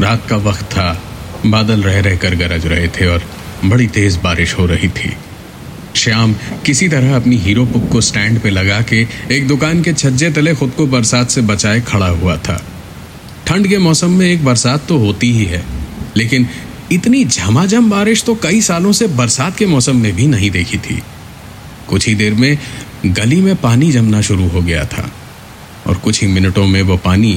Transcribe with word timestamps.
रात 0.00 0.26
का 0.28 0.36
वक्त 0.38 0.64
था। 0.72 0.92
बादल 1.46 1.82
रह 1.82 2.00
रह 2.00 2.16
कर 2.16 2.34
गरज 2.36 2.66
रहे 2.66 2.88
थे 2.90 3.06
और 3.06 3.22
बड़ी 3.64 3.86
तेज 3.88 4.16
बारिश 4.16 4.54
हो 4.54 4.66
रही 4.66 4.88
थी। 4.90 5.12
श्याम 5.96 6.34
किसी 6.66 6.88
तरह 6.88 7.14
अपनी 7.16 7.36
हीरो 7.36 7.64
पुक 7.66 7.88
को 7.92 8.00
स्टैंड 8.00 8.38
पे 8.40 8.50
लगा 8.50 8.80
के 8.82 9.06
एक 9.30 9.46
दुकान 9.48 9.82
के 9.82 9.92
छज्जे 9.92 10.30
तले 10.30 10.54
खुद 10.54 10.70
को 10.70 10.86
बरसात 10.86 11.30
से 11.30 11.40
बचाए 11.42 11.80
खड़ा 11.80 12.08
हुआ 12.08 12.36
था। 12.38 12.60
ठंड 13.46 13.68
के 13.68 13.78
मौसम 13.78 14.10
में 14.10 14.26
एक 14.26 14.44
बरसात 14.44 14.86
तो 14.88 14.98
होती 14.98 15.32
ही 15.32 15.44
है, 15.44 15.64
लेकिन 16.16 16.48
इतनी 16.92 17.24
झमाझम 17.24 17.90
बारिश 17.90 18.22
तो 18.24 18.34
कई 18.34 18.60
सालों 18.60 18.92
से 18.92 19.06
बरसात 19.16 19.56
के 19.56 19.66
मौसम 19.66 19.96
में 19.96 20.12
भी 20.16 20.26
नहीं 20.26 20.50
देखी 20.50 20.78
थी। 20.78 21.02
कुछ 21.88 22.06
ही 22.08 22.14
देर 22.14 22.34
में 22.34 22.56
गली 23.06 23.40
में 23.40 23.54
पानी 23.56 23.90
जमना 23.92 24.20
शुरू 24.20 24.48
हो 24.48 24.60
गया 24.62 24.84
था 24.86 25.10
और 25.86 25.96
कुछ 25.96 26.20
ही 26.22 26.28
मिनटों 26.28 26.66
में 26.66 26.80
वो 26.82 26.96
पानी 26.96 27.32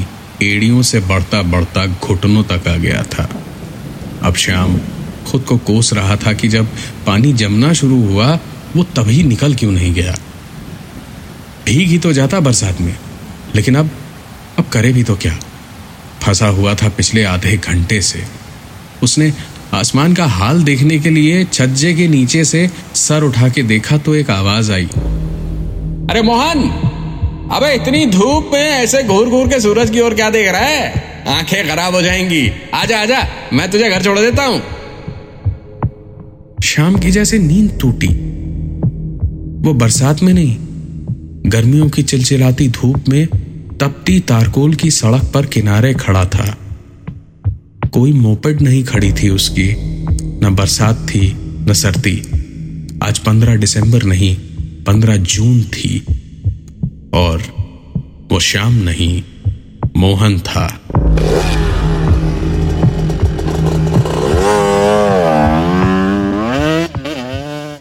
एड़ियों 0.45 0.81
से 0.81 0.99
बढ़ता 0.99 1.41
बढ़ता 1.41 1.85
घुटनों 1.85 2.43
तक 2.43 2.67
आ 2.67 2.75
गया 2.77 3.03
था। 3.03 3.29
अब 4.23 4.35
श्याम 4.35 4.77
खुद 5.27 5.41
को 5.41 5.57
कोस 5.57 5.93
रहा 5.93 6.15
था 6.15 6.33
कि 6.33 6.47
जब 6.47 6.67
पानी 7.05 7.33
जमना 7.33 7.73
शुरू 7.73 8.01
हुआ, 8.07 8.27
वो 8.75 8.83
तभी 8.95 9.23
निकल 9.23 9.55
क्यों 9.55 9.71
नहीं 9.71 9.93
गया। 9.93 10.15
भीग 11.65 11.89
ही 11.89 11.97
तो 11.97 12.13
जाता 12.13 12.39
बरसात 12.39 12.81
में, 12.81 12.95
लेकिन 13.55 13.75
अब 13.75 13.89
अब 14.59 14.65
करे 14.65 14.91
भी 14.93 15.03
तो 15.03 15.15
क्या? 15.15 15.37
फंसा 16.21 16.47
हुआ 16.47 16.73
था 16.73 16.89
पिछले 16.89 17.23
आधे 17.23 17.57
घंटे 17.57 18.01
से। 18.01 18.23
उसने 19.03 19.31
आसमान 19.73 20.13
का 20.13 20.25
हाल 20.25 20.63
देखने 20.63 20.99
के 20.99 21.09
लिए 21.09 21.43
छज्जे 21.43 21.93
के 21.93 22.07
नीचे 22.07 22.43
से 22.45 22.69
सर 22.95 23.23
उठा 23.23 23.49
के 23.49 23.63
देखा 23.63 23.97
तो 23.97 24.15
एक 24.15 24.29
आवाज़ 24.29 24.71
आई। 24.71 24.85
अरे 26.09 26.21
मोहन! 26.21 26.59
अबे, 27.53 27.73
इतनी 27.73 28.05
धूप 28.05 28.49
में 28.53 28.59
ऐसे 28.59 29.03
घूर 29.03 29.29
घूर 29.29 29.47
के 29.47 29.59
सूरज 29.59 29.89
की 29.89 29.99
ओर 29.99 30.13
क्या 30.13 30.29
देख 30.29 30.51
रहा 30.51 30.61
है? 30.61 31.03
आँखें 31.27 31.69
खराब 31.69 31.95
हो 31.95 32.01
जाएँगी। 32.01 32.51
आजा 32.73 33.01
आजा, 33.01 33.27
मैं 33.53 33.71
तुझे 33.71 33.89
घर 33.89 34.03
छोड़ 34.03 34.19
देता 34.19 34.45
हूँ। 34.45 34.61
शाम 36.63 36.95
की 36.95 37.11
जैसे 37.11 37.39
नींद 37.39 37.77
टूटी। 37.81 38.07
वो 39.67 39.73
बरसात 39.73 40.23
में 40.23 40.33
नहीं, 40.33 40.57
गर्मियों 41.51 41.89
की 41.89 42.03
चिलचिलाती 42.03 42.69
धूप 42.69 43.03
में 43.09 43.27
तपती 43.81 44.19
तारकोल 44.19 44.73
की 44.73 44.91
सड़क 44.91 45.23
पर 45.33 45.45
किनारे 45.45 45.93
खड़ा 45.93 46.25
था। 46.25 46.57
कोई 47.91 48.13
मोपेड 48.13 48.61
नहीं 48.61 48.83
खड़ी 48.83 49.11
थी 49.11 49.29
उसकी, 49.29 49.75
न 50.45 50.55
बरसात 50.55 51.07
थी, 51.09 51.35
न 51.39 51.73
सर्दी। 51.73 52.23
आज 53.03 53.19
पंद्रह 53.19 53.55
दिसंबर 53.55 54.03
नहीं, 54.03 54.35
पंद्रह 54.83 55.15
जून 55.15 55.63
थी। 55.63 56.05
और 57.13 57.41
वो 58.31 58.39
श्याम 58.39 58.73
नहीं, 58.73 59.23
मोहन 59.97 60.39
था। 60.39 60.79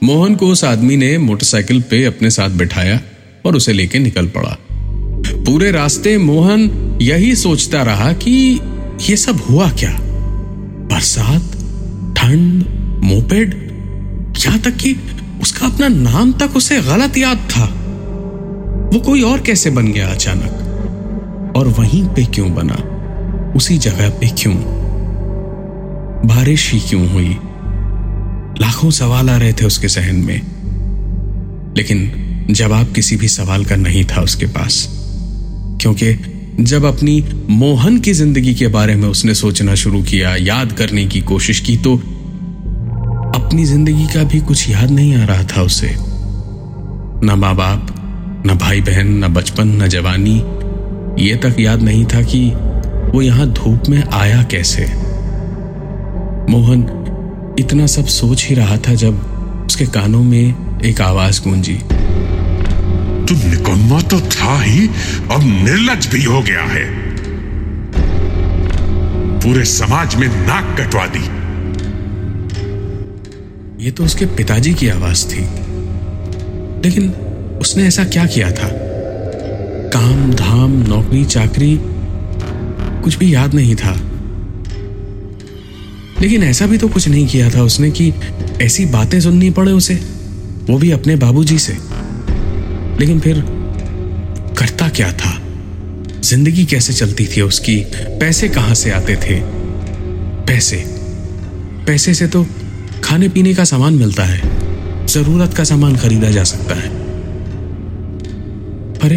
मोहन 0.04 0.34
को 0.34 0.46
उस 0.46 0.64
आदमी 0.64 0.96
ने 0.96 1.18
मोटरसाइकिल 1.18 1.80
पे 1.80 2.04
अपने 2.04 2.30
साथ 2.30 2.48
बिठाया 2.48 3.00
और 3.46 3.56
उसे 3.56 3.72
लेके 3.72 3.98
निकल 3.98 4.26
पड़ा। 4.26 4.56
पूरे 5.46 5.70
रास्ते 5.70 6.18
मोहन 6.18 6.98
यही 7.02 7.36
सोचता 7.36 7.82
रहा 7.82 8.12
कि 8.12 8.60
ये 9.10 9.16
सब 9.16 9.40
हुआ 9.50 9.70
क्या? 9.70 9.98
बरसात, 10.92 11.42
ठंड, 12.18 12.64
मोपेड, 13.04 13.72
यहाँ 14.38 14.58
तक 14.58 14.76
कि 14.76 14.96
उसका 15.42 15.66
अपना 15.66 15.88
नाम 15.88 16.32
तक 16.32 16.56
उसे 16.56 16.80
गलत 16.80 17.16
याद 17.16 17.36
था। 17.36 17.81
वो 18.92 19.00
कोई 19.00 19.22
और 19.22 19.40
कैसे 19.40 19.70
बन 19.70 19.92
गया 19.92 20.08
अचानक? 20.08 21.52
और 21.56 21.68
वहीं 21.68 22.06
पे 22.06 22.24
क्यों 22.24 22.54
बना? 22.54 22.74
उसी 23.56 23.78
जगह 23.78 24.10
पे 24.10 24.28
क्यों? 24.28 24.54
बारिश 26.26 26.72
ही 26.72 26.80
क्यों 26.80 27.08
हुई? 27.08 27.36
लाखों 28.60 28.90
सवाल 28.90 29.30
आ 29.30 29.36
रहे 29.36 29.52
थे 29.52 29.64
उसके 29.64 29.88
जहन 29.88 30.16
में। 30.16 30.40
लेकिन 31.76 32.12
जवाब 32.50 32.92
किसी 32.92 33.16
भी 33.16 33.28
सवाल 33.28 33.64
का 33.64 33.76
नहीं 33.76 34.04
था 34.04 34.20
उसके 34.20 34.46
पास। 34.46 34.88
क्योंकि 35.80 36.14
जब 36.60 36.84
अपनी 36.84 37.24
मोहन 37.50 37.98
की 37.98 38.12
ज़िंदगी 38.12 38.54
के 38.54 38.68
बारे 38.68 38.96
में 38.96 39.08
उसने 39.08 39.34
सोचना 39.34 39.74
शुरू 39.74 40.02
किया, 40.02 40.36
याद 40.36 40.72
करने 40.72 41.06
की 41.06 41.20
कोशिश 41.20 41.60
की 41.60 41.76
तो 41.76 41.96
अपनी 43.40 43.64
ज़िंदगी 43.64 44.06
का 44.06 44.24
भी 44.24 44.40
कुछ 44.40 44.70
याद 44.70 44.90
नहीं 44.90 45.16
आ 45.16 45.24
रहा 45.24 45.42
था 45.42 45.62
उसे। 45.62 45.96
न 47.26 47.34
माँ 47.38 47.56
बाप 47.56 48.01
न 48.46 48.58
भाई 48.58 48.80
बहन 48.80 49.24
न 49.24 49.28
बचपन 49.34 49.68
न 49.68 49.88
जवानी। 49.88 50.36
ये 51.24 51.36
तक 51.36 51.56
याद 51.60 51.82
नहीं 51.82 52.04
था 52.04 52.22
कि 52.22 52.50
वो 53.14 53.22
यहाँ 53.22 53.46
धूप 53.46 53.82
में 53.88 54.02
आया 54.04 54.42
कैसे। 54.42 54.82
मोहन 56.52 57.56
इतना 57.58 57.86
सब 57.86 58.06
सोच 58.06 58.46
ही 58.46 58.54
रहा 58.54 58.76
था 58.76 58.94
जब 58.94 59.20
उसके 59.66 59.86
कानों 59.86 60.22
में 60.24 60.80
एक 60.80 61.00
आवाज़ 61.00 61.42
गूंजी। 61.42 61.76
तू 63.26 63.34
निकम्मा 63.48 64.00
तो 64.00 64.20
था 64.20 64.62
ही 64.62 64.88
अब 65.30 65.40
निर्लज 65.64 66.06
भी 66.06 66.24
हो 66.24 66.42
गया 66.42 66.62
है। 66.62 66.84
पूरे 69.40 69.64
समाज 69.64 70.14
में 70.14 70.28
नाक 70.46 70.76
कटवा 70.80 71.06
दी। 71.06 71.24
ये 73.84 73.90
तो 73.90 74.04
उसके 74.04 74.26
पिताजी 74.26 74.74
की 74.74 74.88
आवाज़ 74.88 75.26
थी। 75.26 75.40
लेकिन 76.84 77.14
उसने 77.62 77.86
ऐसा 77.86 78.04
क्या 78.04 78.26
किया 78.26 78.50
था? 78.50 78.68
काम, 79.88 80.32
धाम, 80.32 80.72
नौकरी, 80.88 81.24
चाकरी, 81.24 81.78
कुछ 83.02 83.18
भी 83.18 83.34
याद 83.34 83.54
नहीं 83.54 83.74
था। 83.74 84.00
लेकिन 86.20 86.42
ऐसा 86.42 86.66
भी 86.66 86.78
तो 86.78 86.88
कुछ 86.88 87.08
नहीं 87.08 87.26
किया 87.26 87.50
था 87.50 87.62
उसने 87.62 87.90
कि 87.90 88.12
ऐसी 88.62 88.86
बातें 88.86 89.20
सुननी 89.20 89.50
पड़े 89.50 89.72
उसे, 89.72 89.94
वो 90.70 90.78
भी 90.78 90.90
अपने 90.90 91.16
बाबूजी 91.16 91.58
से। 91.58 91.72
लेकिन 93.00 93.20
फिर 93.20 93.40
करता 94.58 94.88
क्या 94.88 95.12
था? 95.12 95.42
ज़िंदगी 96.20 96.64
कैसे 96.64 96.92
चलती 96.92 97.26
थी 97.26 97.40
उसकी? 97.40 97.76
पैसे 98.20 98.48
कहाँ 98.48 98.74
से 98.74 98.90
आते 98.90 99.16
थे? 99.16 99.40
पैसे। 100.46 100.84
पैसे 101.86 102.14
से 102.14 102.26
तो 102.26 102.46
खाने 103.04 103.28
पीने 103.28 103.54
का 103.54 103.64
सामान 103.64 103.94
मिलता 103.94 104.24
है, 104.24 104.42
ज़रूरत 105.06 105.54
का 105.54 105.64
सामान 105.64 105.96
खरीदा 105.96 106.30
जा 106.30 106.44
सकता 106.44 106.74
है। 106.74 107.01
अरे, 109.02 109.16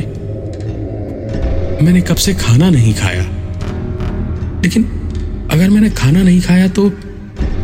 मैंने 1.85 2.01
कब 2.01 2.15
से 2.15 2.33
खाना 2.33 2.69
नहीं 2.69 2.93
खाया? 2.93 3.23
लेकिन 4.61 4.83
अगर 5.51 5.69
मैंने 5.69 5.89
खाना 5.89 6.23
नहीं 6.23 6.41
खाया 6.41 6.67
तो 6.67 6.89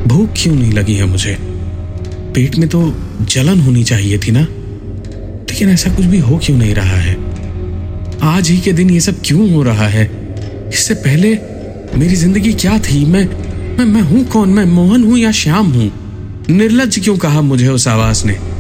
भूख 0.07 0.29
क्यों 0.37 0.55
नहीं 0.55 0.73
लगी 0.73 0.93
है 0.93 1.05
मुझे? 1.05 1.37
पेट 2.35 2.55
में 2.55 2.69
तो 2.69 2.93
जलन 3.21 3.59
होनी 3.59 3.83
चाहिए 3.83 4.17
थी 4.17 4.31
ना? 4.31 4.47
लेकिन 5.49 5.69
ऐसा 5.69 5.95
कुछ 5.95 6.05
भी 6.05 6.19
हो 6.19 6.37
क्यों 6.37 6.57
नहीं 6.57 6.75
रहा 6.75 6.97
है? 6.97 7.17
आज 8.21 8.49
ही 8.49 8.57
के 8.57 8.73
दिन 8.73 8.89
ये 8.89 8.99
सब 8.99 9.21
क्यों 9.25 9.51
हो 9.51 9.63
रहा 9.63 9.87
है? 9.87 10.11
इससे 10.73 10.93
पहले 10.93 11.39
मेरी 11.97 12.15
ज़िंदगी 12.15 12.53
क्या 12.53 12.77
थी? 12.77 13.05
मैं 13.05 13.25
मैं 13.77 13.85
मैं 13.85 14.01
हूँ 14.01 14.23
कौन? 14.23 14.49
मैं 14.49 14.65
मोहन 14.65 15.03
हूँ 15.03 15.17
या 15.17 15.31
श्याम 15.31 15.67
हूँ? 15.67 15.91
निर्लज 16.49 16.99
क्यों 17.03 17.17
कहा 17.17 17.41
मुझे 17.41 17.67
उस 17.67 17.87
आवाज़ 17.87 18.27
ने? 18.27 18.50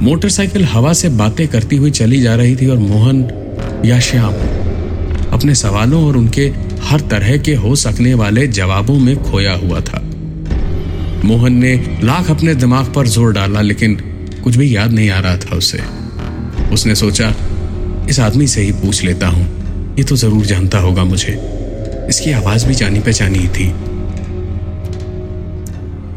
मोटरसाइकिल 0.00 0.64
हवा 0.64 0.92
से 0.92 1.08
बातें 1.08 1.46
करती 1.48 1.76
हुई 1.76 1.90
चली 1.90 2.20
जा 2.20 2.34
रही 2.34 2.56
थी 2.56 2.66
और 2.66 2.78
मोहन 2.78 3.22
या 3.84 4.00
श्याम 4.00 4.32
अपने 5.32 5.54
सवालों 5.54 6.06
और 6.06 6.16
उनके 6.16 6.52
हर 6.82 7.00
तरह 7.00 7.36
के 7.36 7.54
हो 7.54 7.74
सकने 7.76 8.14
वाले 8.14 8.46
जवाबों 8.46 8.98
में 8.98 9.16
खोया 9.22 9.54
हुआ 9.54 9.80
था। 9.80 10.02
मोहन 11.24 11.52
ने 11.52 11.98
लाख 12.02 12.30
अपने 12.30 12.54
दिमाग 12.54 12.92
पर 12.94 13.06
ज़ोर 13.06 13.32
डाला, 13.32 13.60
लेकिन 13.60 13.94
कुछ 14.44 14.56
भी 14.56 14.76
याद 14.76 14.92
नहीं 14.92 15.10
आ 15.10 15.20
रहा 15.20 15.36
था 15.36 15.56
उसे। 15.56 15.78
उसने 16.72 16.94
सोचा, 16.94 17.34
इस 18.10 18.20
आदमी 18.20 18.46
से 18.46 18.62
ही 18.62 18.72
पूछ 18.72 19.04
लेता 19.04 19.28
हूँ। 19.28 19.96
ये 19.98 20.04
तो 20.04 20.16
ज़रूर 20.16 20.46
जानता 20.46 20.78
होगा 20.78 21.04
मुझे। 21.04 21.32
इसकी 22.08 22.32
आवाज़ 22.32 22.66
भी 22.66 22.74
जानी 22.74 23.00
पहचानी 23.00 23.48
थी। 23.48 23.72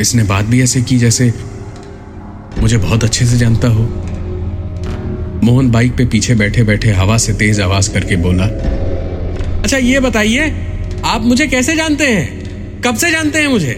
इसने 0.01 0.23
बात 0.23 0.45
भी 0.45 0.61
ऐसे 0.61 0.81
की 0.81 0.97
जैसे 0.97 1.33
मुझे 2.57 2.77
बहुत 2.77 3.03
अच्छे 3.03 3.25
से 3.25 3.37
जानता 3.37 3.67
हो। 3.67 3.83
मोहन 5.43 5.69
बाइक 5.71 5.95
पे 5.97 6.05
पीछे 6.05 6.35
बैठे 6.35 6.63
बैठे 6.63 6.91
हवा 6.91 7.17
से 7.17 7.33
तेज 7.33 7.59
आवाज़ 7.61 7.89
करके 7.93 8.15
बोला 8.15 8.45
अच्छा 9.59 9.77
ये 9.77 9.99
बताइए, 9.99 10.49
आप 11.05 11.21
मुझे 11.21 11.47
कैसे 11.47 11.75
जानते 11.75 12.07
हैं? 12.07 12.81
कब 12.81 12.95
से 12.95 13.11
जानते 13.11 13.39
हैं 13.39 13.47
मुझे? 13.47 13.73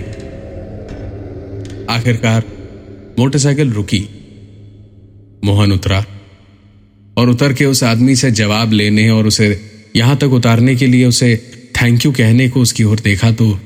आखिरकार 1.89 2.43
मोटरसाइकिल 3.19 3.71
रुकी। 3.71 4.07
मोहन 5.45 5.71
उतरा 5.71 6.03
और 7.17 7.29
उतर 7.29 7.53
के 7.53 7.65
उस 7.65 7.83
आदमी 7.83 8.15
से 8.15 8.31
जवाब 8.31 8.71
लेने 8.71 9.09
और 9.09 9.27
उसे 9.27 9.49
यहाँ 9.95 10.17
तक 10.17 10.33
उतारने 10.33 10.75
के 10.75 10.87
लिए 10.87 11.05
उसे 11.05 11.35
थैंक 11.81 12.05
यू 12.05 12.11
कहने 12.11 12.49
को 12.49 12.61
उसकी 12.61 12.83
ओर 12.83 12.99
देखा 12.99 13.31
तो 13.31 13.59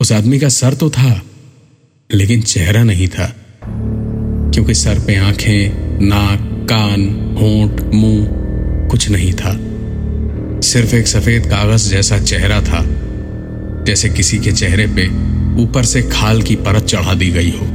उस 0.00 0.12
आदमी 0.12 0.38
का 0.38 0.48
सर 0.48 0.74
तो 0.74 0.90
था, 0.90 1.22
लेकिन 2.10 2.42
चेहरा 2.42 2.82
नहीं 2.82 3.08
था। 3.08 3.34
क्योंकि 4.58 4.74
सर 4.74 4.98
पे 4.98 5.16
आँखें, 5.16 5.98
नाक, 6.08 6.66
कान, 6.70 7.02
होंठ, 7.40 7.94
मुँह, 7.94 8.28
कुछ 8.88 9.10
नहीं 9.10 9.32
था। 9.32 9.52
सिर्फ़ 10.60 10.94
एक 10.94 11.06
सफ़ेद 11.06 11.46
कागज़ 11.46 11.90
जैसा 11.90 12.18
चेहरा 12.18 12.60
था, 12.60 12.82
जैसे 13.84 14.08
किसी 14.08 14.38
के 14.38 14.52
चेहरे 14.52 14.86
पे 14.86 15.06
ऊपर 15.62 15.84
से 15.84 16.02
खाल 16.02 16.42
की 16.42 16.56
परत 16.56 16.82
चढ़ा 16.82 17.14
दी 17.14 17.30
गई 17.30 17.50
हो। 17.50 17.66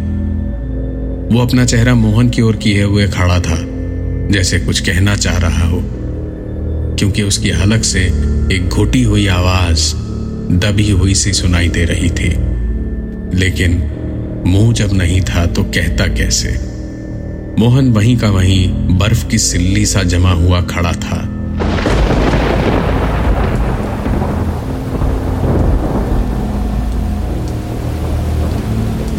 वो 1.35 1.41
अपना 1.41 1.65
चेहरा 1.65 1.95
मोहन 1.95 2.29
की 2.29 2.41
ओर 2.41 2.55
किए 2.55 2.83
हुए 2.83 3.07
खड़ा 3.07 3.39
था, 3.39 3.57
जैसे 4.31 4.59
कुछ 4.59 4.79
कहना 4.79 5.15
चाह 5.15 5.37
रहा 5.37 5.67
हो, 5.67 5.81
क्योंकि 6.99 7.23
उसकी 7.23 7.49
हलक 7.49 7.83
से 7.83 8.01
एक 8.55 8.69
घुटी 8.73 9.03
हुई 9.03 9.27
आवाज़, 9.27 9.93
दबी 10.59 10.91
हुई 10.91 11.13
सी 11.13 11.33
सुनाई 11.33 11.69
दे 11.69 11.85
रही 11.85 12.09
थी। 12.09 12.29
लेकिन 13.39 13.89
मुँह 14.47 14.73
जब 14.73 14.93
नहीं 14.93 15.21
था 15.21 15.45
तो 15.45 15.63
कहता 15.63 16.07
कैसे? 16.07 16.72
मोहन 17.59 17.91
वहीं 17.91 18.17
का 18.17 18.29
वहीं 18.29 18.69
बर्फ़ 18.97 19.27
की 19.27 19.37
सिल्ली 19.37 19.85
सा 19.85 20.03
जमा 20.03 20.31
हुआ 20.31 20.61
खड़ा 20.61 20.91
था। 20.91 21.17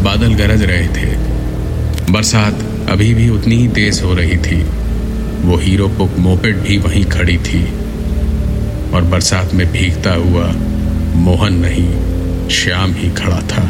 बादल 0.03 0.33
गरज 0.33 0.63
रहे 0.63 0.87
थे। 0.87 1.17
बरसात 2.09 2.59
अभी 2.89 3.13
भी 3.13 3.29
उतनी 3.29 3.55
ही 3.55 3.67
तेज 3.67 4.01
हो 4.03 4.13
रही 4.13 4.37
थी। 4.37 4.65
वो 5.47 5.57
हीरो 5.57 5.87
पुक 5.87 6.11
मोपेड 6.19 6.57
भी 6.57 6.77
वहीं 6.77 7.05
खड़ी 7.05 7.37
थी। 7.37 7.65
और 8.93 9.01
बरसात 9.01 9.53
में 9.53 9.71
भीगता 9.71 10.13
हुआ 10.13 10.51
मोहन 11.15 11.53
नहीं, 11.53 11.89
श्याम 12.49 12.93
ही 12.93 13.09
खड़ा 13.09 13.39
था। 13.39 13.69